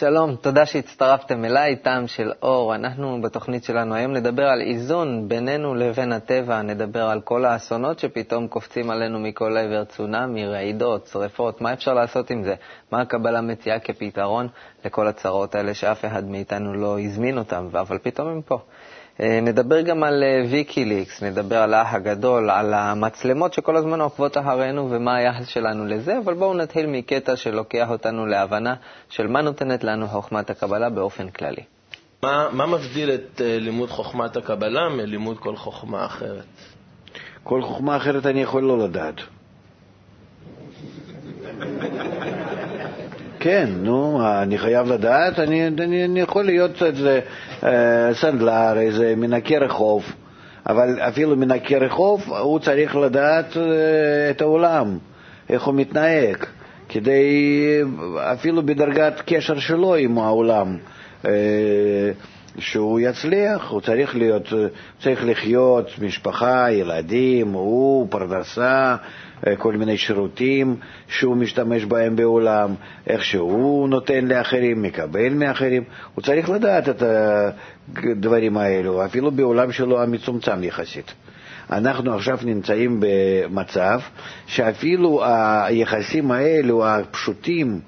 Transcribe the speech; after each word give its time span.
שלום, 0.00 0.36
תודה 0.36 0.66
שהצטרפתם 0.66 1.44
אליי, 1.44 1.76
טעם 1.76 2.06
של 2.06 2.32
אור. 2.42 2.74
אנחנו 2.74 3.22
בתוכנית 3.22 3.64
שלנו 3.64 3.94
היום 3.94 4.12
נדבר 4.12 4.42
על 4.46 4.60
איזון 4.60 5.28
בינינו 5.28 5.74
לבין 5.74 6.12
הטבע, 6.12 6.62
נדבר 6.62 7.02
על 7.04 7.20
כל 7.20 7.44
האסונות 7.44 7.98
שפתאום 7.98 8.48
קופצים 8.48 8.90
עלינו 8.90 9.18
מכל 9.18 9.56
עבר, 9.56 9.84
צונאמי, 9.84 10.46
רעידות, 10.46 11.06
שרפות, 11.06 11.60
מה 11.60 11.72
אפשר 11.72 11.94
לעשות 11.94 12.30
עם 12.30 12.42
זה? 12.44 12.54
מה 12.92 13.00
הקבלה 13.00 13.40
מציעה 13.40 13.78
כפתרון 13.78 14.48
לכל 14.84 15.06
הצרות 15.06 15.54
האלה 15.54 15.74
שאף 15.74 16.04
אחד 16.04 16.24
מאיתנו 16.24 16.74
לא 16.74 17.00
הזמין 17.00 17.38
אותם, 17.38 17.68
אבל 17.72 17.98
פתאום 17.98 18.28
הם 18.28 18.42
פה. 18.42 18.58
אה, 19.20 19.40
נדבר 19.42 19.80
גם 19.80 20.02
על 20.02 20.24
ויקיליקס, 20.50 21.22
אה, 21.22 21.30
נדבר 21.30 21.56
על 21.56 21.74
האח 21.74 21.94
הגדול, 21.94 22.50
על 22.50 22.74
המצלמות 22.74 23.52
שכל 23.52 23.76
הזמן 23.76 24.00
עוקבות 24.00 24.36
אחרינו 24.36 24.90
ומה 24.90 25.16
היחס 25.16 25.46
שלנו 25.46 25.86
לזה, 25.86 26.18
אבל 26.24 26.34
בואו 26.34 26.54
נתחיל 26.54 26.86
מקטע 26.86 27.36
שלוקח 27.36 27.90
אותנו 27.90 28.26
להבנה 28.26 28.74
של 29.08 29.26
מה 29.26 29.42
נותנת 29.42 29.84
לנו 29.84 30.08
חוכמת 30.08 30.50
הקבלה 30.50 30.90
באופן 30.90 31.28
כללי. 31.28 31.62
מה, 32.22 32.48
מה 32.52 32.66
מבדיל 32.66 33.10
את 33.10 33.38
uh, 33.38 33.42
לימוד 33.42 33.90
חוכמת 33.90 34.36
הקבלה 34.36 34.88
מלימוד 34.88 35.38
כל 35.38 35.56
חוכמה 35.56 36.06
אחרת? 36.06 36.44
כל 37.44 37.62
חוכמה 37.62 37.96
אחרת 37.96 38.26
אני 38.26 38.42
יכול 38.42 38.62
לא 38.62 38.78
לדעת. 38.78 39.14
כן, 43.40 43.68
נו, 43.82 44.20
אני 44.42 44.58
חייב 44.58 44.92
לדעת, 44.92 45.38
אני, 45.38 45.66
אני, 45.66 46.04
אני 46.04 46.20
יכול 46.20 46.44
להיות 46.44 46.82
איזה 46.82 47.20
אה, 47.64 48.14
סנדלר, 48.14 48.78
איזה 48.78 49.14
מנקה 49.16 49.58
רחוב, 49.58 50.04
אבל 50.66 50.98
אפילו 51.00 51.36
מנקה 51.36 51.78
רחוב, 51.78 52.32
הוא 52.32 52.58
צריך 52.58 52.96
לדעת 52.96 53.56
אה, 53.56 54.30
את 54.30 54.40
העולם, 54.40 54.98
איך 55.50 55.62
הוא 55.62 55.74
מתנהג, 55.74 56.36
כדי, 56.88 57.80
אפילו 58.18 58.62
בדרגת 58.62 59.22
קשר 59.26 59.58
שלו 59.58 59.94
עם 59.94 60.18
העולם. 60.18 60.76
אה, 61.24 61.30
שהוא 62.58 63.00
יצליח, 63.00 63.70
הוא 63.70 63.80
צריך 63.80 64.16
להיות, 64.16 64.52
צריך 65.02 65.24
לחיות, 65.24 65.90
משפחה, 66.02 66.72
ילדים, 66.72 67.52
הוא, 67.52 68.06
פרנסה, 68.10 68.96
אה, 69.46 69.56
כל 69.56 69.72
מיני 69.72 69.96
שירותים 69.96 70.76
שהוא 71.08 71.36
משתמש 71.36 71.84
בהם 71.84 72.16
בעולם, 72.16 72.74
איך 73.06 73.24
שהוא 73.24 73.88
נותן 73.88 74.26
לאחרים, 74.26 74.82
מקבל 74.82 75.28
מאחרים. 75.28 75.84
הוא 76.14 76.22
צריך 76.22 76.50
לדעת 76.50 76.88
את 76.88 77.02
הדברים 77.96 78.56
האלו, 78.56 79.04
אפילו 79.04 79.30
בעולם 79.30 79.72
שלו 79.72 80.02
המצומצם 80.02 80.64
יחסית. 80.64 81.14
אנחנו 81.70 82.14
עכשיו 82.14 82.38
נמצאים 82.44 83.00
במצב 83.00 84.00
שאפילו 84.46 85.22
היחסים 85.24 86.30
האלו, 86.30 86.86
הפשוטים, 86.86 87.80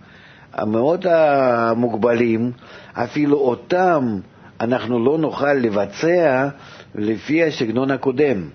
המאוד 0.53 1.07
המוגבלים, 1.07 2.53
אפילו 2.93 3.37
אותם 3.37 4.19
אנחנו 4.63 5.05
לא 5.05 5.19
נוכל 5.19 5.53
לבצע 5.53 6.49
לפי 6.95 7.45
הסגנון 7.45 7.91
הקודם, 7.91 8.49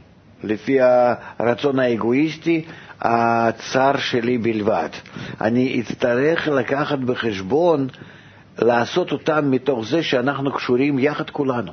לפי 0.44 0.78
הרצון 0.82 1.80
האגואיסטי 1.80 2.66
הצר 3.02 3.98
שלי 3.98 4.38
בלבד. 4.38 4.90
אני 5.42 5.82
אצטרך 5.82 6.48
לקחת 6.48 7.00
בחשבון 7.00 7.88
לעשות 8.60 9.12
אותם 9.12 9.52
מתוך 9.52 9.86
זה 9.88 10.04
שאנחנו 10.04 10.52
קשורים 10.52 11.00
יחד 11.00 11.30
כולנו. 11.30 11.72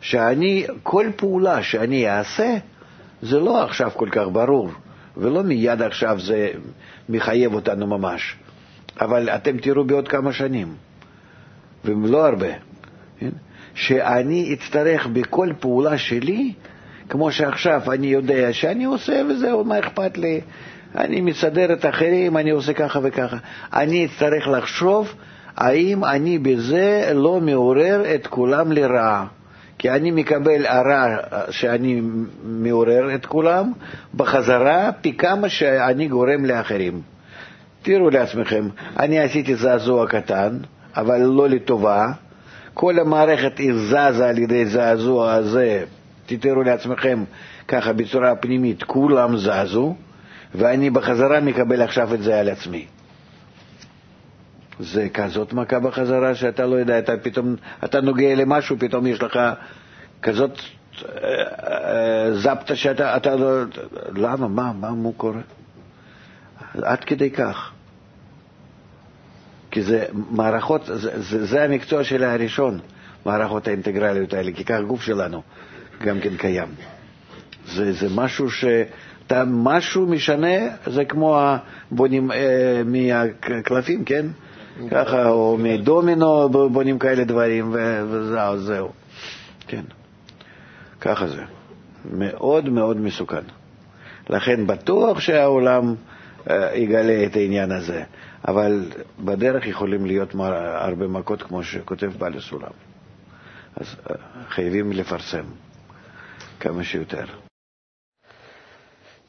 שאני, 0.00 0.66
כל 0.82 1.06
פעולה 1.16 1.62
שאני 1.62 2.10
אעשה, 2.10 2.56
זה 3.22 3.40
לא 3.40 3.62
עכשיו 3.64 3.90
כל 3.96 4.08
כך 4.12 4.24
ברור, 4.32 4.70
ולא 5.16 5.42
מיד 5.42 5.82
עכשיו 5.82 6.20
זה 6.20 6.50
מחייב 7.08 7.54
אותנו 7.54 7.86
ממש. 7.86 8.36
אבל 9.00 9.28
אתם 9.28 9.58
תראו 9.58 9.84
בעוד 9.84 10.08
כמה 10.08 10.32
שנים. 10.32 10.74
ולא 11.84 12.26
הרבה, 12.26 12.46
כן? 13.18 13.30
שאני 13.74 14.54
אצטרך 14.54 15.06
בכל 15.06 15.48
פעולה 15.60 15.98
שלי, 15.98 16.52
כמו 17.08 17.32
שעכשיו 17.32 17.92
אני 17.92 18.06
יודע 18.06 18.52
שאני 18.52 18.84
עושה 18.84 19.22
וזהו, 19.28 19.64
מה 19.64 19.78
אכפת 19.78 20.18
לי? 20.18 20.40
אני 20.96 21.20
מסדר 21.20 21.72
את 21.72 21.84
האחרים, 21.84 22.36
אני 22.36 22.50
עושה 22.50 22.72
ככה 22.72 23.00
וככה. 23.02 23.36
אני 23.72 24.04
אצטרך 24.06 24.48
לחשוב 24.48 25.14
האם 25.56 26.04
אני 26.04 26.38
בזה 26.38 27.10
לא 27.14 27.40
מעורר 27.40 28.14
את 28.14 28.26
כולם 28.26 28.72
לרעה. 28.72 29.26
כי 29.78 29.90
אני 29.90 30.10
מקבל 30.10 30.66
הרע 30.66 31.16
שאני 31.50 32.02
מעורר 32.44 33.14
את 33.14 33.26
כולם 33.26 33.72
בחזרה 34.14 34.90
פי 35.00 35.12
כמה 35.16 35.48
שאני 35.48 36.08
גורם 36.08 36.44
לאחרים. 36.44 37.00
תראו 37.82 38.10
לעצמכם, 38.10 38.68
אני 38.98 39.20
עשיתי 39.20 39.54
זעזוע 39.56 40.06
קטן, 40.06 40.58
אבל 40.96 41.20
לא 41.20 41.48
לטובה. 41.48 42.12
כל 42.74 42.98
המערכת 42.98 43.58
היא 43.58 43.72
זזה 43.74 44.28
על 44.28 44.38
ידי 44.38 44.66
זעזוע 44.66 45.32
הזה. 45.32 45.84
תתארו 46.26 46.62
לעצמכם 46.62 47.24
ככה 47.68 47.92
בצורה 47.92 48.36
פנימית, 48.36 48.82
כולם 48.82 49.36
זזו, 49.36 49.94
ואני 50.54 50.90
בחזרה 50.90 51.40
מקבל 51.40 51.82
עכשיו 51.82 52.14
את 52.14 52.22
זה 52.22 52.40
על 52.40 52.48
עצמי. 52.48 52.86
זה 54.80 55.08
כזאת 55.14 55.52
מכה 55.52 55.80
בחזרה 55.80 56.34
שאתה 56.34 56.66
לא 56.66 56.76
יודע, 56.76 56.98
אתה 56.98 57.12
פתאום, 57.16 57.56
אתה 57.84 58.00
נוגע 58.00 58.34
למשהו, 58.34 58.76
פתאום 58.78 59.06
יש 59.06 59.22
לך 59.22 59.38
כזאת 60.22 60.58
אה, 61.04 62.34
זפטה 62.34 62.76
שאתה, 62.76 63.16
אתה 63.16 63.36
לא, 63.36 63.62
למה, 64.16 64.48
מה, 64.48 64.72
מה, 64.72 64.90
מה 64.90 65.08
קורה? 65.16 65.40
עד 66.82 67.04
כדי 67.04 67.30
כך. 67.30 67.72
כי 69.74 69.82
זה 69.82 70.04
מערכות, 70.30 70.82
זה, 70.86 71.20
זה, 71.20 71.46
זה 71.46 71.64
המקצוע 71.64 72.04
שלה 72.04 72.32
הראשון, 72.32 72.78
מערכות 73.26 73.68
האינטגרליות 73.68 74.34
האלה, 74.34 74.52
כי 74.52 74.64
כך 74.64 74.74
הגוף 74.74 75.02
שלנו 75.02 75.42
גם 76.04 76.20
כן 76.20 76.36
קיים. 76.36 76.68
זה, 77.66 77.92
זה 77.92 78.06
משהו 78.14 78.50
שאתה 78.50 79.44
משהו 79.46 80.06
משנה, 80.06 80.56
זה 80.86 81.04
כמו 81.04 81.40
הבונים 81.40 82.32
אה, 82.32 82.82
מהקלפים, 82.84 84.04
כן? 84.04 84.26
ככה, 84.90 85.28
או 85.28 85.56
מדומינו 85.60 86.48
בונים 86.48 86.98
כאלה 86.98 87.24
דברים, 87.24 87.74
וזהו, 88.10 88.58
זהו. 88.58 88.88
כן, 89.66 89.82
ככה 91.00 91.26
זה. 91.26 91.42
מאוד 92.10 92.68
מאוד 92.68 92.96
מסוכן. 93.00 93.42
לכן 94.30 94.66
בטוח 94.66 95.20
שהעולם 95.20 95.94
יגלה 96.74 97.24
את 97.26 97.36
העניין 97.36 97.72
הזה. 97.72 98.02
אבל 98.48 98.90
בדרך 99.24 99.66
יכולים 99.66 100.06
להיות 100.06 100.34
הרבה 100.74 101.06
מכות, 101.06 101.42
כמו 101.42 101.62
שכותב 101.62 102.10
בעל 102.18 102.36
הסולם. 102.36 102.70
אז 103.76 103.86
אה, 104.10 104.16
חייבים 104.48 104.92
לפרסם 104.92 105.44
כמה 106.60 106.84
שיותר. 106.84 107.24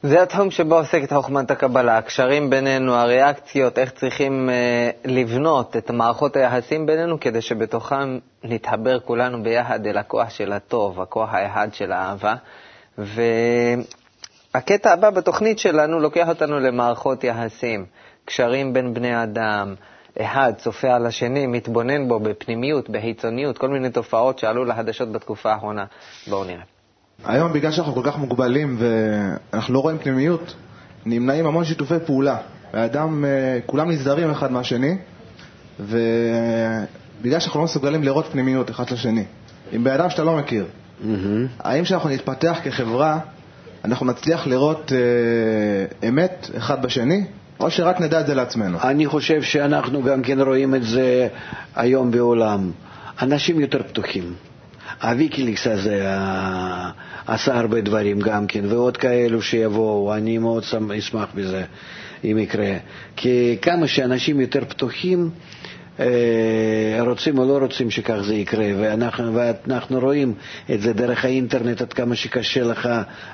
זה 0.02 0.22
התחום 0.22 0.50
שבו 0.50 0.74
עוסקת 0.76 1.12
חוכמת 1.12 1.50
הקבלה, 1.50 1.98
הקשרים 1.98 2.50
בינינו, 2.50 2.94
הריאקציות, 2.94 3.78
איך 3.78 3.90
צריכים 3.90 4.50
אה, 4.50 4.90
לבנות 5.04 5.76
את 5.76 5.90
מערכות 5.90 6.36
היחסים 6.36 6.86
בינינו 6.86 7.20
כדי 7.20 7.40
שבתוכם 7.40 8.18
נתחבר 8.44 9.00
כולנו 9.00 9.42
ביחד 9.42 9.86
אל 9.86 9.98
הכוח 9.98 10.30
של 10.30 10.52
הטוב, 10.52 11.00
הכוח 11.00 11.34
האחד 11.34 11.68
של 11.74 11.92
האהבה. 11.92 12.34
והקטע 14.56 14.92
הבא 14.92 15.10
בתוכנית 15.10 15.58
שלנו 15.58 16.00
לוקח 16.00 16.28
אותנו 16.28 16.58
למערכות 16.58 17.24
יחסים. 17.24 17.84
קשרים 18.24 18.72
בין 18.72 18.94
בני 18.94 19.22
אדם, 19.22 19.74
אחד 20.20 20.52
צופה 20.56 20.94
על 20.94 21.06
השני, 21.06 21.46
מתבונן 21.46 22.08
בו 22.08 22.20
בפנימיות, 22.20 22.90
בחיצוניות, 22.90 23.58
כל 23.58 23.68
מיני 23.68 23.90
תופעות 23.90 24.38
שעלו 24.38 24.64
לחדשות 24.64 25.12
בתקופה 25.12 25.52
האחרונה. 25.52 25.84
בואו 26.26 26.44
נראה. 26.44 26.62
היום, 27.24 27.52
בגלל 27.52 27.72
שאנחנו 27.72 27.94
כל 27.94 28.00
כך 28.04 28.18
מוגבלים 28.18 28.76
ואנחנו 28.78 29.74
לא 29.74 29.78
רואים 29.78 29.98
פנימיות, 29.98 30.54
נמנעים 31.06 31.46
המון 31.46 31.64
שיתופי 31.64 31.98
פעולה. 32.06 32.36
האדם, 32.72 33.24
אה, 33.24 33.58
כולם 33.66 33.90
נזהרים 33.90 34.30
אחד 34.30 34.52
מהשני, 34.52 34.96
ובגלל 35.80 37.40
שאנחנו 37.40 37.60
לא 37.60 37.64
מסוגלים 37.64 38.02
לראות 38.02 38.26
פנימיות 38.26 38.70
אחד 38.70 38.90
לשני, 38.90 39.24
עם 39.72 39.84
בן 39.84 39.90
אדם 39.90 40.10
שאתה 40.10 40.24
לא 40.24 40.36
מכיר, 40.36 40.64
mm-hmm. 40.64 41.04
האם 41.58 41.84
כשאנחנו 41.84 42.10
נתפתח 42.10 42.58
כחברה, 42.64 43.18
אנחנו 43.86 44.06
נצליח 44.06 44.46
לראות 44.46 44.92
אה, 44.92 46.08
אמת 46.08 46.50
אחד 46.56 46.82
בשני? 46.82 47.24
או 47.60 47.70
שרק 47.70 48.00
נדע 48.00 48.20
את 48.20 48.26
זה 48.26 48.34
לעצמנו? 48.34 48.78
אני 48.82 49.06
חושב 49.06 49.42
שאנחנו 49.42 50.02
גם 50.02 50.22
כן 50.22 50.40
רואים 50.40 50.74
את 50.74 50.82
זה 50.82 51.28
היום 51.76 52.10
בעולם. 52.10 52.70
אנשים 53.22 53.60
יותר 53.60 53.82
פתוחים. 53.82 54.34
הוויקיליקס 55.02 55.66
הזה 55.66 56.08
עשה 57.26 57.58
הרבה 57.58 57.80
דברים 57.80 58.20
גם 58.20 58.46
כן, 58.46 58.64
ועוד 58.68 58.96
כאלו 58.96 59.42
שיבואו, 59.42 60.14
אני 60.14 60.38
מאוד 60.38 60.62
אשמח 60.98 61.28
בזה, 61.34 61.64
אם 62.24 62.38
יקרה. 62.38 62.74
כי 63.16 63.56
כמה 63.62 63.86
שאנשים 63.86 64.40
יותר 64.40 64.64
פתוחים, 64.64 65.30
רוצים 67.00 67.38
או 67.38 67.44
לא 67.44 67.58
רוצים 67.58 67.90
שכך 67.90 68.16
זה 68.26 68.34
יקרה, 68.34 68.66
ואנחנו, 68.80 69.34
ואנחנו 69.34 69.98
רואים 70.00 70.34
את 70.74 70.80
זה 70.80 70.92
דרך 70.92 71.24
האינטרנט, 71.24 71.80
עד 71.80 71.92
כמה 71.92 72.16
שקשה 72.16 72.62
לך 72.62 72.88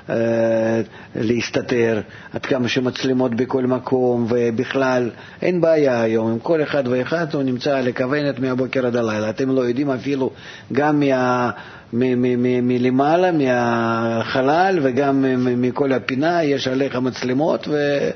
אה, 0.09 0.81
להסתתר, 1.15 2.01
עד 2.33 2.45
כמה 2.45 2.67
שמצלמות 2.67 3.35
בכל 3.35 3.63
מקום, 3.63 4.27
ובכלל, 4.29 5.09
אין 5.41 5.61
בעיה 5.61 6.01
היום, 6.01 6.31
עם 6.31 6.39
כל 6.39 6.63
אחד 6.63 6.83
ואחד 6.87 7.33
הוא 7.33 7.43
נמצא 7.43 7.77
על 7.77 7.87
הכוונת 7.87 8.39
מהבוקר 8.39 8.85
עד 8.85 8.95
הלילה. 8.95 9.29
אתם 9.29 9.55
לא 9.55 9.61
יודעים 9.61 9.89
אפילו 9.89 10.31
גם 10.73 10.99
מה... 10.99 11.51
מלמעלה, 11.93 13.31
מהחלל 13.31 14.79
וגם 14.83 15.25
מכל 15.61 15.91
הפינה, 15.91 16.43
יש 16.43 16.67
עליך 16.67 16.95
מצלמות, 16.95 17.67
ו, 17.67 18.09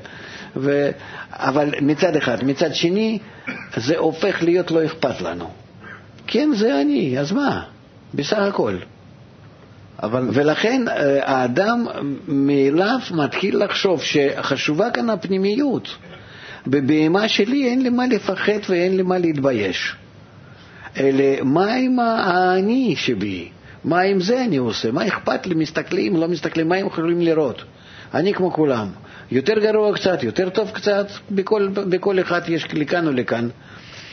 ו, 0.56 0.90
אבל 1.32 1.70
מצד 1.80 2.16
אחד. 2.16 2.44
מצד 2.44 2.74
שני, 2.74 3.18
זה 3.76 3.98
הופך 3.98 4.42
להיות 4.42 4.70
לא 4.70 4.84
אכפת 4.84 5.20
לנו. 5.20 5.50
כן, 6.26 6.50
זה 6.54 6.80
אני, 6.80 7.18
אז 7.18 7.32
מה? 7.32 7.62
בסך 8.14 8.38
הכל. 8.38 8.76
אבל... 10.02 10.28
ולכן 10.32 10.88
אה, 10.88 11.20
האדם 11.22 11.86
מאליו 12.28 12.98
מתחיל 13.10 13.64
לחשוב 13.64 14.02
שחשובה 14.02 14.90
כאן 14.90 15.10
הפנימיות. 15.10 15.96
בבהמה 16.66 17.28
שלי 17.28 17.68
אין 17.68 17.82
לי 17.82 17.88
מה 17.88 18.06
לפחד 18.06 18.58
ואין 18.68 18.96
לי 18.96 19.02
מה 19.02 19.18
להתבייש. 19.18 19.94
אלא 20.96 21.24
מה 21.42 21.74
עם 21.74 21.98
האני 22.00 22.94
שבי? 22.96 23.48
מה 23.84 24.00
עם 24.00 24.20
זה 24.20 24.44
אני 24.44 24.56
עושה? 24.56 24.92
מה 24.92 25.06
אכפת 25.06 25.46
לי? 25.46 25.54
מסתכלים, 25.54 26.16
לא 26.16 26.28
מסתכלים, 26.28 26.68
מה 26.68 26.76
הם 26.76 26.86
יכולים 26.86 27.20
לראות? 27.20 27.62
אני 28.14 28.34
כמו 28.34 28.52
כולם. 28.52 28.88
יותר 29.30 29.58
גרוע 29.58 29.94
קצת, 29.94 30.22
יותר 30.22 30.48
טוב 30.50 30.70
קצת, 30.70 31.06
בכל, 31.30 31.68
בכל 31.68 32.20
אחד 32.20 32.40
יש 32.48 32.66
לכאן 32.74 33.06
או 33.06 33.12
לכאן. 33.12 33.48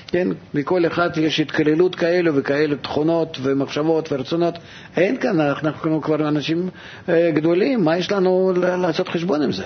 כן? 0.08 0.28
בכל 0.54 0.86
אחד 0.86 1.18
יש 1.18 1.40
התקללות 1.40 1.96
כאלו 1.96 2.36
וכאלו 2.36 2.76
תכונות 2.76 3.38
ומחשבות 3.42 4.12
ורצונות. 4.12 4.58
אין 4.98 5.18
כאן, 5.18 5.40
אנחנו 5.40 6.02
כבר 6.02 6.28
אנשים 6.28 6.70
אה, 7.10 7.32
גדולים, 7.34 7.84
מה 7.84 7.98
יש 7.98 8.12
לנו 8.12 8.54
לעשות 8.58 9.08
חשבון 9.08 9.42
עם 9.42 9.52
זה? 9.52 9.64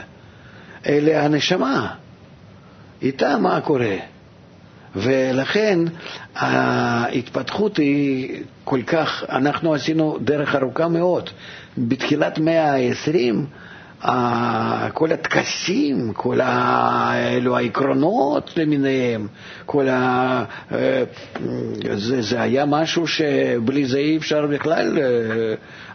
אלה 0.88 1.26
הנשמה, 1.26 1.94
איתה 3.02 3.38
מה 3.38 3.62
קורה? 3.62 3.96
ולכן 4.96 5.80
ההתפתחות 6.36 7.78
היא 7.78 8.44
כל 8.64 8.82
כך, 8.88 9.24
אנחנו 9.30 9.74
עשינו 9.74 10.18
דרך 10.22 10.56
ארוכה 10.56 10.88
מאוד. 10.88 11.30
בתחילת 11.78 12.40
מאה 12.40 12.76
ה-20 12.76 13.36
כל 14.94 15.12
הטקסים, 15.12 16.14
כל 16.14 16.42
אלו 16.42 17.58
העקרונות 17.58 18.52
למיניהם, 18.58 19.28
כל 19.66 19.88
ה... 19.90 20.44
אה, 20.72 21.04
זה, 21.96 22.22
זה 22.22 22.42
היה 22.42 22.66
משהו 22.66 23.08
שבלי 23.08 23.86
זה 23.86 23.98
אי 23.98 24.18
אפשר 24.18 24.48
בכלל. 24.48 25.00
אה, 25.00 25.04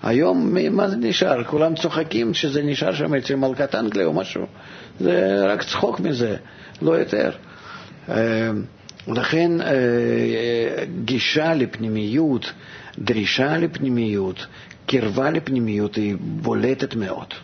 היום 0.02 0.56
מה 0.70 0.88
זה 0.88 0.96
נשאר? 0.96 1.44
כולם 1.44 1.74
צוחקים 1.74 2.34
שזה 2.34 2.62
נשאר 2.62 2.94
שם 2.94 3.14
אצל 3.14 3.34
מלכת 3.34 3.74
אנגליה 3.74 4.06
או 4.06 4.12
משהו. 4.12 4.46
זה 5.00 5.44
רק 5.46 5.62
צחוק 5.62 6.00
מזה, 6.00 6.36
לא 6.82 6.92
יותר. 6.92 7.30
אה, 8.08 8.50
לכן 9.08 9.50
גישה 11.04 11.54
לפנימיות, 11.54 12.52
דרישה 12.98 13.56
לפנימיות, 13.58 14.46
קרבה 14.86 15.30
לפנימיות 15.30 15.94
היא 15.94 16.16
בולטת 16.20 16.94
מאוד. 16.94 17.34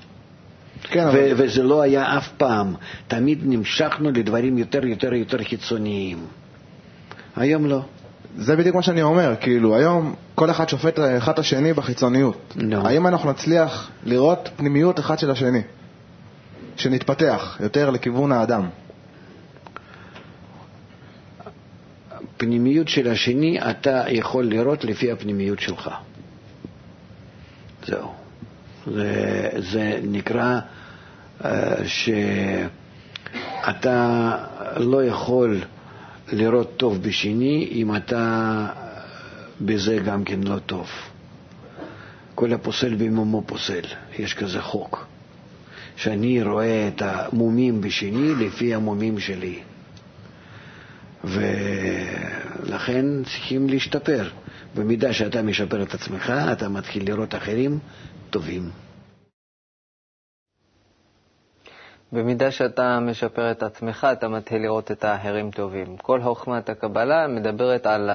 כן, 0.83 1.05
ו- 1.05 1.11
אבל... 1.11 1.33
וזה 1.37 1.63
לא 1.63 1.83
היה 1.83 2.19
אף 2.19 2.29
פעם. 2.29 2.75
תמיד 3.09 3.39
נמשכנו 3.43 4.11
לדברים 4.11 4.59
יותר 4.59 4.87
יותר 4.87 5.15
יותר 5.15 5.45
חיצוניים. 5.45 6.19
היום 7.37 7.67
לא. 7.67 7.81
זה 8.37 8.57
בדיוק 8.57 8.77
מה 8.77 8.83
שאני 8.83 9.03
אומר, 9.03 9.35
כאילו, 9.41 9.77
היום 9.77 10.15
כל 10.35 10.51
אחד 10.51 10.69
שופט 10.69 10.99
אחד 11.19 11.33
את 11.33 11.39
השני 11.39 11.73
בחיצוניות. 11.73 12.55
No. 12.57 12.75
האם 12.85 13.07
אנחנו 13.07 13.31
נצליח 13.31 13.91
לראות 14.05 14.49
פנימיות 14.57 15.01
אחד 15.01 15.19
של 15.19 15.31
השני? 15.31 15.63
שנתפתח 16.77 17.57
יותר 17.61 17.91
לכיוון 17.91 18.33
האדם. 18.33 18.69
פנימיות 22.37 22.89
של 22.89 23.11
השני 23.11 23.61
אתה 23.71 24.05
יכול 24.09 24.45
לראות 24.45 24.85
לפי 24.85 25.13
הפנימיות 25.13 25.61
שלך. 25.61 25.91
זהו. 27.87 28.13
זה, 28.87 29.49
זה 29.59 30.01
נקרא 30.03 30.61
uh, 31.41 31.47
שאתה 33.65 34.37
לא 34.77 35.05
יכול 35.05 35.61
לראות 36.33 36.77
טוב 36.77 37.03
בשני 37.03 37.69
אם 37.73 37.97
אתה 37.97 38.67
בזה 39.61 39.99
גם 40.07 40.25
כן 40.25 40.41
לא 40.43 40.59
טוב. 40.59 40.89
כל 42.35 42.53
הפוסל 42.53 42.95
במומו 42.95 43.43
פוסל, 43.47 43.81
יש 44.19 44.35
כזה 44.35 44.61
חוק, 44.61 45.07
שאני 45.97 46.43
רואה 46.43 46.89
את 46.89 47.03
המומים 47.05 47.81
בשני 47.81 48.35
לפי 48.35 48.75
המומים 48.75 49.19
שלי. 49.21 49.59
ולכן 51.25 53.07
צריכים 53.25 53.69
להשתפר. 53.69 54.29
במידה 54.75 55.13
שאתה 55.13 55.43
משפר 55.43 55.83
את 55.83 55.95
עצמך, 55.95 56.33
אתה 56.53 56.69
מתחיל 56.69 57.07
לראות 57.13 57.35
אחרים 57.35 57.79
טובים. 58.31 58.63
במידה 62.13 62.51
שאתה 62.51 63.01
משפר 63.01 63.51
את 63.51 63.63
עצמך, 63.63 64.07
אתה 64.13 64.29
מתחיל 64.29 64.63
לראות 64.63 64.91
את 64.91 65.05
האחרים 65.05 65.51
טובים. 65.51 65.97
כל 65.97 66.23
חוכמת 66.23 66.69
הקבלה 66.69 67.27
מדברת 67.29 67.87
על 67.87 68.11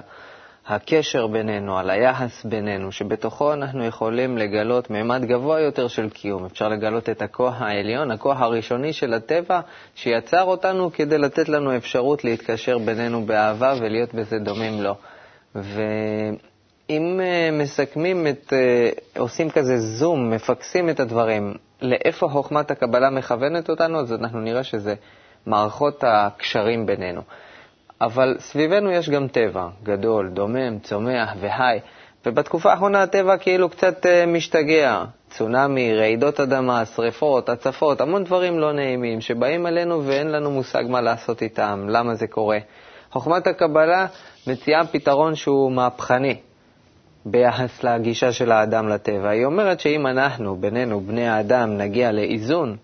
הקשר 0.67 1.27
בינינו, 1.27 1.77
על 1.77 1.89
היחס 1.89 2.45
בינינו, 2.45 2.91
שבתוכו 2.91 3.53
אנחנו 3.53 3.85
יכולים 3.85 4.37
לגלות 4.37 4.89
מימד 4.89 5.25
גבוה 5.25 5.59
יותר 5.61 5.87
של 5.87 6.09
קיום. 6.09 6.45
אפשר 6.45 6.69
לגלות 6.69 7.09
את 7.09 7.21
הכוח 7.21 7.61
העליון, 7.61 8.11
הכוח 8.11 8.41
הראשוני 8.41 8.93
של 8.93 9.13
הטבע, 9.13 9.59
שיצר 9.95 10.43
אותנו 10.43 10.91
כדי 10.93 11.17
לתת 11.17 11.49
לנו 11.49 11.75
אפשרות 11.77 12.23
להתקשר 12.23 12.77
בינינו 12.77 13.25
באהבה 13.25 13.73
ולהיות 13.79 14.13
בזה 14.13 14.39
דומים 14.39 14.81
לו. 14.81 14.95
ו... 15.55 15.81
אם 16.89 17.21
אה, 17.23 17.49
מסכמים 17.51 18.27
את, 18.27 18.53
אה, 18.53 18.89
עושים 19.19 19.49
כזה 19.49 19.77
זום, 19.77 20.29
מפקסים 20.29 20.89
את 20.89 20.99
הדברים, 20.99 21.53
לאיפה 21.81 22.27
חוכמת 22.27 22.71
הקבלה 22.71 23.09
מכוונת 23.09 23.69
אותנו, 23.69 23.99
אז 23.99 24.13
אנחנו 24.13 24.39
נראה 24.39 24.63
שזה 24.63 24.93
מערכות 25.45 26.03
הקשרים 26.07 26.85
בינינו. 26.85 27.21
אבל 28.01 28.35
סביבנו 28.39 28.91
יש 28.91 29.09
גם 29.09 29.27
טבע, 29.27 29.67
גדול, 29.83 30.29
דומם, 30.29 30.79
צומח 30.79 31.33
והי, 31.39 31.79
ובתקופה 32.25 32.71
האחרונה 32.71 33.03
הטבע 33.03 33.37
כאילו 33.37 33.69
קצת 33.69 34.05
אה, 34.05 34.25
משתגע. 34.25 35.03
צונאמי, 35.29 35.95
רעידות 35.95 36.39
אדמה, 36.39 36.85
שריפות, 36.85 37.49
הצפות, 37.49 38.01
המון 38.01 38.23
דברים 38.23 38.59
לא 38.59 38.71
נעימים 38.73 39.21
שבאים 39.21 39.65
עלינו 39.65 40.05
ואין 40.05 40.31
לנו 40.31 40.51
מושג 40.51 40.83
מה 40.89 41.01
לעשות 41.01 41.41
איתם, 41.41 41.85
למה 41.89 42.15
זה 42.15 42.27
קורה. 42.27 42.57
חוכמת 43.15 43.47
הקבלה 43.47 44.05
מציעה 44.47 44.85
פתרון 44.87 45.35
שהוא 45.35 45.71
מהפכני, 45.71 46.35
ביחס 47.25 47.83
לגישה 47.83 48.31
של 48.31 48.51
האדם 48.51 48.87
לטבע. 48.89 49.29
היא 49.29 49.45
אומרת 49.45 49.79
שאם 49.79 50.07
אנחנו, 50.07 50.55
בינינו, 50.55 51.01
בני 51.01 51.27
האדם, 51.27 51.77
נגיע 51.77 52.11
לאיזון 52.11 52.77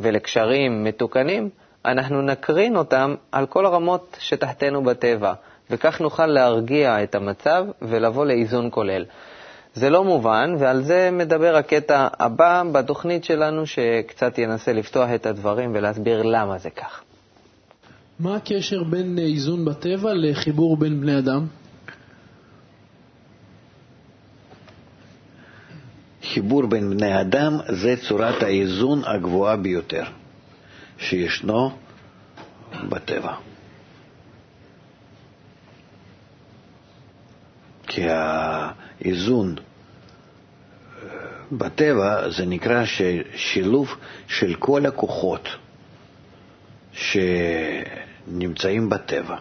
ולקשרים 0.00 0.84
מתוקנים, 0.84 1.48
אנחנו 1.84 2.22
נקרין 2.22 2.76
אותם 2.76 3.14
על 3.32 3.46
כל 3.46 3.66
הרמות 3.66 4.16
שתחתנו 4.20 4.82
בטבע, 4.82 5.32
וכך 5.70 6.00
נוכל 6.00 6.26
להרגיע 6.26 7.02
את 7.02 7.14
המצב 7.14 7.66
ולבוא 7.82 8.24
לאיזון 8.26 8.68
כולל. 8.70 9.04
זה 9.74 9.90
לא 9.90 10.04
מובן, 10.04 10.54
ועל 10.58 10.82
זה 10.82 11.10
מדבר 11.12 11.56
הקטע 11.56 12.08
הבא 12.18 12.62
בתוכנית 12.72 13.24
שלנו, 13.24 13.66
שקצת 13.66 14.38
ינסה 14.38 14.72
לפתוח 14.72 15.08
את 15.14 15.26
הדברים 15.26 15.70
ולהסביר 15.74 16.22
למה 16.22 16.58
זה 16.58 16.70
כך. 16.70 17.02
מה 18.18 18.36
הקשר 18.36 18.84
בין 18.84 19.18
איזון 19.18 19.64
בטבע 19.64 20.14
לחיבור 20.14 20.76
בין 20.76 21.00
בני 21.00 21.18
אדם? 21.18 21.46
חיבור 26.22 26.66
בין 26.66 26.90
בני 26.90 27.20
אדם 27.20 27.52
זה 27.68 27.94
צורת 28.08 28.42
האיזון 28.42 29.02
הגבוהה 29.04 29.56
ביותר 29.56 30.04
שישנו 30.98 31.70
בטבע. 32.88 33.34
כי 37.86 38.02
האיזון 38.08 39.54
אה, 39.54 39.58
בטבע 41.52 42.30
זה 42.30 42.46
נקרא 42.46 42.84
שילוב 43.34 43.96
של 44.28 44.54
כל 44.54 44.86
הכוחות 44.86 45.48
שנמצאים 48.26 48.88
בטבע. 48.88 49.36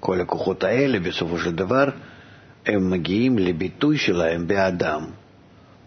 כל 0.00 0.20
הכוחות 0.20 0.64
האלה 0.64 1.00
בסופו 1.00 1.38
של 1.38 1.54
דבר 1.54 1.84
הם 2.66 2.90
מגיעים 2.90 3.38
לביטוי 3.38 3.98
שלהם 3.98 4.46
באדם. 4.46 5.06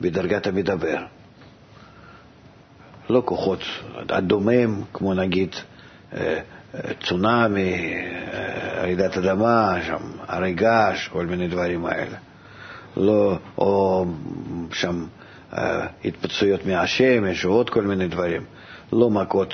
בדרגת 0.01 0.47
המדבר. 0.47 0.97
לא 3.09 3.21
כוחות 3.25 3.59
הדומם, 4.09 4.81
כמו 4.93 5.13
נגיד 5.13 5.55
אה, 6.13 6.39
צונאמי, 7.03 7.93
אה, 8.33 8.81
רעידת 8.81 9.17
אדמה, 9.17 9.75
שם 9.87 10.01
הרי 10.27 10.53
געש, 10.53 11.07
כל 11.07 11.25
מיני 11.25 11.47
דברים 11.47 11.85
האלה. 11.85 12.17
לא, 12.97 13.37
או 13.57 14.05
שם 14.73 15.05
אה, 15.57 15.87
התפצויות 16.05 16.65
מהשמש, 16.65 17.45
או 17.45 17.51
עוד 17.51 17.69
כל 17.69 17.81
מיני 17.81 18.07
דברים. 18.07 18.43
לא 18.93 19.09
מכות 19.09 19.53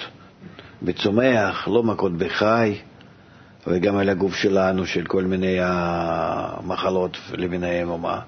בצומח, 0.82 1.68
לא 1.68 1.84
מכות 1.84 2.18
בחי, 2.18 2.76
וגם 3.68 3.98
על 3.98 4.10
הגוף 4.10 4.36
שלנו, 4.36 4.86
של 4.86 5.06
כל 5.06 5.24
מיני 5.24 5.58
המחלות 5.62 7.18
למיניהם 7.34 7.90
או 7.90 7.98
מה. 7.98 8.20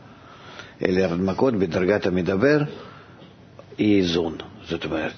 אלה 0.85 1.15
מכות 1.15 1.53
בדרגת 1.53 2.05
המדבר, 2.05 2.59
היא 3.77 3.97
איזון. 3.97 4.35
זאת 4.63 4.85
אומרת, 4.85 5.13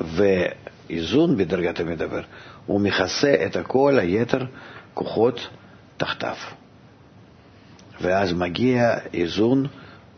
ואיזון 0.00 1.36
בדרגת 1.36 1.80
המדבר, 1.80 2.20
הוא 2.66 2.80
מכסה 2.80 3.34
את 3.46 3.56
כל 3.66 3.98
היתר 3.98 4.44
כוחות 4.94 5.48
תחתיו. 5.96 6.36
ואז 8.00 8.32
מגיע 8.32 8.94
איזון 9.14 9.66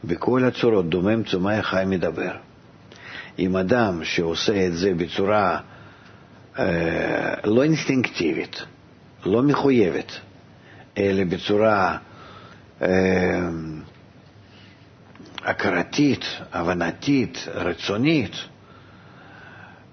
בכל 0.04 0.44
הצורות, 0.44 0.88
דומם, 0.88 1.22
צומח, 1.22 1.66
חי, 1.66 1.82
מדבר. 1.86 2.32
אם 3.38 3.56
אדם 3.56 4.04
שעושה 4.04 4.66
את 4.66 4.76
זה 4.76 4.94
בצורה 4.94 5.60
לא 7.44 7.62
אינסטינקטיבית, 7.62 8.62
לא 9.26 9.42
מחויבת, 9.42 10.12
אלא 10.98 11.24
בצורה 11.24 11.96
אה, 12.82 12.88
הכרתית, 15.44 16.24
הבנתית, 16.52 17.46
רצונית, 17.54 18.36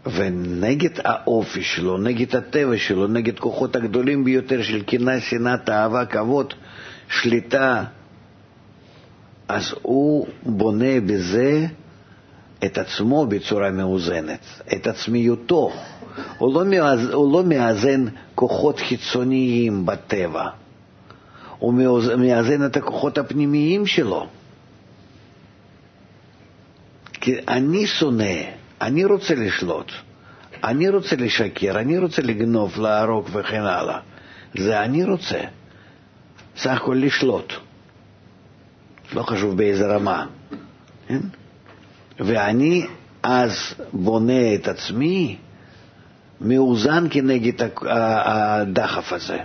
ונגד 0.05 1.00
האופי 1.03 1.63
שלו, 1.63 1.97
נגד 1.97 2.36
הטבע 2.36 2.77
שלו, 2.77 3.07
נגד 3.07 3.39
כוחות 3.39 3.75
הגדולים 3.75 4.24
ביותר 4.24 4.63
של 4.63 4.83
קנאה, 4.83 5.21
שנאת, 5.21 5.69
אהבה, 5.69 6.05
כבוד, 6.05 6.53
שליטה, 7.09 7.83
אז 9.47 9.74
הוא 9.81 10.27
בונה 10.43 11.00
בזה 11.05 11.65
את 12.65 12.77
עצמו 12.77 13.25
בצורה 13.25 13.71
מאוזנת, 13.71 14.45
את 14.74 14.88
עצמיותו. 14.88 15.74
הוא 16.38 16.53
לא, 16.53 16.65
מאזן, 16.65 17.13
הוא 17.13 17.33
לא 17.33 17.43
מאזן 17.43 18.05
כוחות 18.36 18.79
חיצוניים 18.79 19.86
בטבע, 19.86 20.50
הוא 21.57 21.74
מאזן 22.17 22.65
את 22.65 22.77
הכוחות 22.77 23.17
הפנימיים 23.17 23.86
שלו. 23.86 24.27
כי 27.13 27.36
אני 27.47 27.88
שונא, 27.88 28.33
אני 28.81 29.05
רוצה 29.05 29.36
לשלוט, 29.36 29.91
אני 30.63 30.89
רוצה 30.89 31.15
לשקר, 31.15 31.79
אני 31.79 31.97
רוצה 31.97 32.21
לגנוב, 32.21 32.79
להרוג 32.79 33.29
וכן 33.33 33.62
הלאה. 33.62 34.00
זה 34.57 34.83
אני 34.83 35.03
רוצה. 35.03 35.39
סך 36.57 36.81
הכל 36.81 36.97
לשלוט. 37.01 37.53
לא 39.13 39.24
חשוב 39.24 39.57
באיזה 39.57 39.88
רמה. 39.88 40.25
כן? 41.07 41.19
ואני 42.19 42.86
אז 43.24 43.74
בונה 43.93 44.55
את 44.55 44.67
עצמי 44.67 45.38
מאוזן 46.41 47.08
כנגד 47.10 47.53
הדחף 47.86 49.13
הזה. 49.13 49.38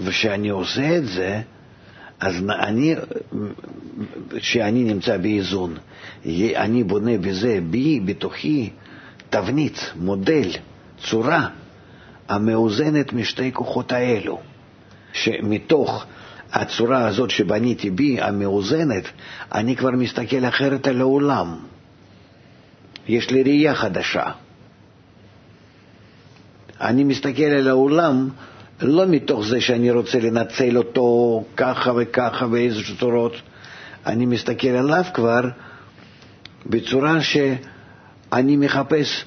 וכשאני 0.00 0.48
עושה 0.48 0.96
את 0.96 1.06
זה, 1.06 1.40
אז 2.20 2.34
אני, 2.50 2.94
כשאני 4.36 4.84
נמצא 4.84 5.16
באיזון, 5.16 5.76
אני 6.56 6.84
בונה 6.84 7.18
בזה, 7.18 7.58
בי, 7.70 8.00
בתוכי, 8.00 8.70
תבנית, 9.30 9.92
מודל, 9.96 10.48
צורה 10.98 11.48
המאוזנת 12.28 13.12
משתי 13.12 13.52
כוחות 13.52 13.92
האלו, 13.92 14.40
שמתוך 15.12 16.04
הצורה 16.52 17.06
הזאת 17.06 17.30
שבניתי 17.30 17.90
בי, 17.90 18.20
המאוזנת, 18.20 19.04
אני 19.54 19.76
כבר 19.76 19.90
מסתכל 19.90 20.44
אחרת 20.48 20.86
על 20.86 21.00
העולם. 21.00 21.56
יש 23.08 23.30
לי 23.30 23.42
ראייה 23.42 23.74
חדשה. 23.74 24.24
אני 26.80 27.04
מסתכל 27.04 27.42
על 27.42 27.68
העולם 27.68 28.28
לא 28.80 29.06
מתוך 29.06 29.46
זה 29.46 29.60
שאני 29.60 29.90
רוצה 29.90 30.18
לנצל 30.20 30.78
אותו 30.78 31.44
ככה 31.56 31.92
וככה 31.96 32.46
באיזה 32.46 32.80
צורות, 33.00 33.32
אני 34.06 34.26
מסתכל 34.26 34.68
עליו 34.68 35.04
כבר 35.14 35.40
בצורה 36.66 37.20
שאני 37.22 38.56
מחפש 38.56 39.24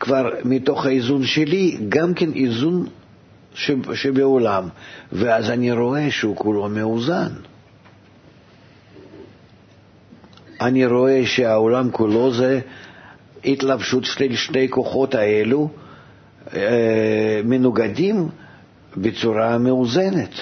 כבר 0.00 0.30
מתוך 0.44 0.86
האיזון 0.86 1.24
שלי 1.24 1.78
גם 1.88 2.14
כן 2.14 2.32
איזון 2.32 2.86
שבעולם, 3.94 4.68
ואז 5.12 5.50
אני 5.50 5.72
רואה 5.72 6.10
שהוא 6.10 6.36
כולו 6.36 6.68
מאוזן. 6.68 7.28
אני 10.60 10.86
רואה 10.86 11.26
שהעולם 11.26 11.90
כולו 11.90 12.34
זה 12.34 12.60
התלבשות 13.44 14.04
של 14.04 14.36
שני 14.36 14.68
כוחות 14.68 15.14
האלו 15.14 15.68
אה, 16.54 17.40
מנוגדים 17.44 18.28
בצורה 18.96 19.58
מאוזנת. 19.58 20.34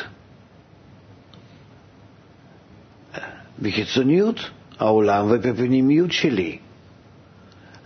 בחיצוניות 3.62 4.40
העולם 4.78 5.26
ובפנימיות 5.30 6.12
שלי. 6.12 6.58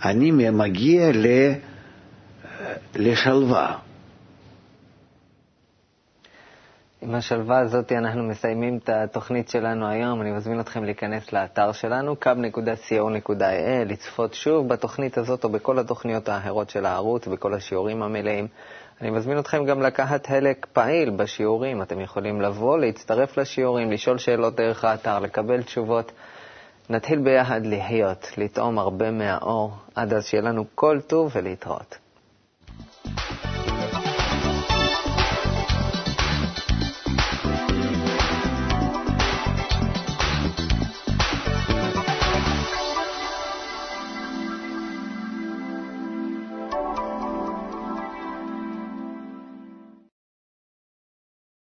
אני 0.04 0.30
מגיע 0.50 1.10
לשלווה. 2.96 3.76
עם 7.02 7.14
השלווה 7.14 7.58
הזאת 7.58 7.92
אנחנו 7.92 8.22
מסיימים 8.22 8.78
את 8.78 8.88
התוכנית 8.88 9.48
שלנו 9.48 9.88
היום. 9.88 10.20
אני 10.20 10.30
מזמין 10.30 10.60
אתכם 10.60 10.84
להיכנס 10.84 11.32
לאתר 11.32 11.72
שלנו, 11.72 12.16
kub.co.il, 12.24 13.84
לצפות 13.86 14.34
שוב 14.34 14.68
בתוכנית 14.68 15.18
הזאת 15.18 15.44
או 15.44 15.48
בכל 15.48 15.78
התוכניות 15.78 16.28
האחרות 16.28 16.70
של 16.70 16.86
הערוץ, 16.86 17.26
בכל 17.28 17.54
השיעורים 17.54 18.02
המלאים. 18.02 18.46
אני 19.00 19.10
מזמין 19.10 19.38
אתכם 19.38 19.64
גם 19.64 19.82
לקחת 19.82 20.26
חלק 20.26 20.66
פעיל 20.72 21.10
בשיעורים. 21.10 21.82
אתם 21.82 22.00
יכולים 22.00 22.40
לבוא, 22.40 22.78
להצטרף 22.78 23.36
לשיעורים, 23.38 23.90
לשאול 23.90 24.18
שאלות 24.18 24.54
דרך 24.56 24.84
האתר, 24.84 25.18
לקבל 25.18 25.62
תשובות. 25.62 26.12
נתחיל 26.90 27.18
ביחד 27.18 27.66
להיות, 27.66 28.32
לטעום 28.36 28.78
הרבה 28.78 29.10
מהאור. 29.10 29.72
עד 29.94 30.14
אז 30.14 30.26
שיהיה 30.26 30.42
לנו 30.42 30.64
כל 30.74 31.00
טוב 31.06 31.30
ולהתראות. 31.34 31.98